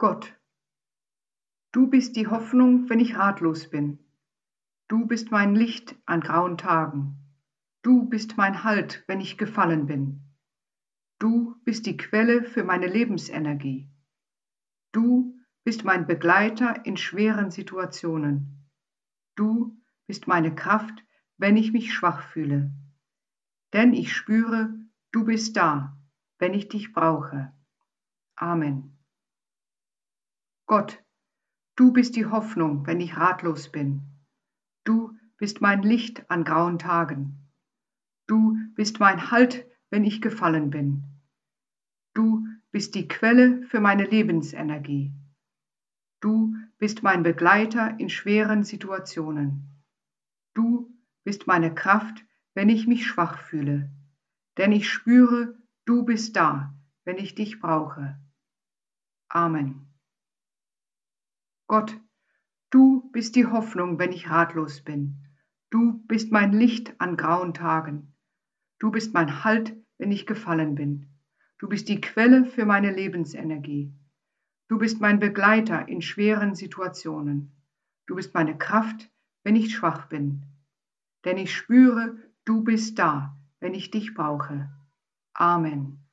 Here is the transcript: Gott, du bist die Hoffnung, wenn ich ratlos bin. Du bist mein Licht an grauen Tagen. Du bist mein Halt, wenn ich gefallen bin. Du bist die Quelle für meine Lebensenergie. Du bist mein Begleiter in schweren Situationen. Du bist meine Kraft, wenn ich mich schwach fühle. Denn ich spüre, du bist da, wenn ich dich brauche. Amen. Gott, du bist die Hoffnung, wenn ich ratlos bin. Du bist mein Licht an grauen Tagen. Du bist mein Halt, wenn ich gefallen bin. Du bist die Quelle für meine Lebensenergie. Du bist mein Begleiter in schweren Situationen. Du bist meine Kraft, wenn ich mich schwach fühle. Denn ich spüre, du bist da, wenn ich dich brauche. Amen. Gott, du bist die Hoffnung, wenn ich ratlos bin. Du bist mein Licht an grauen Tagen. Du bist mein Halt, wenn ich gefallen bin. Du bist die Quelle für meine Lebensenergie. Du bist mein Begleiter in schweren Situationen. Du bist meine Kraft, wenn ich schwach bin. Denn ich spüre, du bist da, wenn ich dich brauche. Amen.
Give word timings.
Gott, 0.00 0.34
du 1.72 1.88
bist 1.88 2.16
die 2.16 2.26
Hoffnung, 2.26 2.88
wenn 2.88 3.00
ich 3.00 3.18
ratlos 3.18 3.68
bin. 3.68 3.98
Du 4.88 5.04
bist 5.06 5.30
mein 5.30 5.54
Licht 5.54 5.94
an 6.06 6.22
grauen 6.22 6.56
Tagen. 6.56 7.18
Du 7.82 8.08
bist 8.08 8.38
mein 8.38 8.64
Halt, 8.64 9.04
wenn 9.08 9.20
ich 9.20 9.36
gefallen 9.36 9.84
bin. 9.84 10.22
Du 11.18 11.54
bist 11.66 11.84
die 11.84 11.98
Quelle 11.98 12.44
für 12.44 12.64
meine 12.64 12.86
Lebensenergie. 12.86 13.90
Du 14.90 15.38
bist 15.64 15.84
mein 15.84 16.06
Begleiter 16.06 16.86
in 16.86 16.96
schweren 16.96 17.50
Situationen. 17.50 18.70
Du 19.36 19.78
bist 20.06 20.26
meine 20.26 20.54
Kraft, 20.54 21.04
wenn 21.36 21.58
ich 21.58 21.72
mich 21.72 21.92
schwach 21.92 22.22
fühle. 22.22 22.72
Denn 23.74 23.92
ich 23.92 24.14
spüre, 24.14 24.72
du 25.12 25.26
bist 25.26 25.58
da, 25.58 25.94
wenn 26.38 26.54
ich 26.54 26.70
dich 26.70 26.94
brauche. 26.94 27.52
Amen. 28.34 28.96
Gott, 30.70 31.02
du 31.74 31.92
bist 31.92 32.14
die 32.14 32.26
Hoffnung, 32.26 32.86
wenn 32.86 33.00
ich 33.00 33.16
ratlos 33.16 33.72
bin. 33.72 34.02
Du 34.84 35.18
bist 35.36 35.60
mein 35.60 35.82
Licht 35.82 36.30
an 36.30 36.44
grauen 36.44 36.78
Tagen. 36.78 37.50
Du 38.28 38.56
bist 38.76 39.00
mein 39.00 39.32
Halt, 39.32 39.66
wenn 39.90 40.04
ich 40.04 40.22
gefallen 40.22 40.70
bin. 40.70 41.02
Du 42.14 42.46
bist 42.70 42.94
die 42.94 43.08
Quelle 43.08 43.64
für 43.64 43.80
meine 43.80 44.04
Lebensenergie. 44.04 45.12
Du 46.20 46.54
bist 46.78 47.02
mein 47.02 47.24
Begleiter 47.24 47.98
in 47.98 48.08
schweren 48.08 48.62
Situationen. 48.62 49.82
Du 50.54 50.96
bist 51.24 51.48
meine 51.48 51.74
Kraft, 51.74 52.24
wenn 52.54 52.68
ich 52.68 52.86
mich 52.86 53.08
schwach 53.08 53.40
fühle. 53.40 53.90
Denn 54.56 54.70
ich 54.70 54.88
spüre, 54.88 55.58
du 55.84 56.04
bist 56.04 56.36
da, 56.36 56.72
wenn 57.02 57.18
ich 57.18 57.34
dich 57.34 57.58
brauche. 57.58 58.20
Amen. 59.30 59.89
Gott, 61.70 61.96
du 62.70 63.08
bist 63.12 63.36
die 63.36 63.46
Hoffnung, 63.46 64.00
wenn 64.00 64.10
ich 64.10 64.28
ratlos 64.28 64.82
bin. 64.82 65.24
Du 65.70 66.04
bist 66.08 66.32
mein 66.32 66.52
Licht 66.52 67.00
an 67.00 67.16
grauen 67.16 67.54
Tagen. 67.54 68.12
Du 68.80 68.90
bist 68.90 69.14
mein 69.14 69.44
Halt, 69.44 69.76
wenn 69.96 70.10
ich 70.10 70.26
gefallen 70.26 70.74
bin. 70.74 71.06
Du 71.58 71.68
bist 71.68 71.88
die 71.88 72.00
Quelle 72.00 72.44
für 72.44 72.66
meine 72.66 72.90
Lebensenergie. 72.90 73.94
Du 74.66 74.78
bist 74.78 75.00
mein 75.00 75.20
Begleiter 75.20 75.86
in 75.86 76.02
schweren 76.02 76.56
Situationen. 76.56 77.52
Du 78.08 78.16
bist 78.16 78.34
meine 78.34 78.58
Kraft, 78.58 79.08
wenn 79.44 79.54
ich 79.54 79.72
schwach 79.72 80.08
bin. 80.08 80.42
Denn 81.24 81.38
ich 81.38 81.54
spüre, 81.54 82.16
du 82.44 82.64
bist 82.64 82.98
da, 82.98 83.38
wenn 83.60 83.74
ich 83.74 83.92
dich 83.92 84.12
brauche. 84.12 84.68
Amen. 85.34 86.04